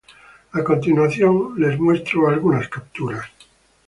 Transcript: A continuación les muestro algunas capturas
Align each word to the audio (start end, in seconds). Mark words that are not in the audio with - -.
A 0.53 0.63
continuación 0.63 1.53
les 1.59 1.79
muestro 1.79 2.27
algunas 2.27 2.67
capturas 2.69 3.27